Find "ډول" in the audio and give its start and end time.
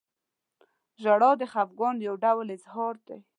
2.23-2.47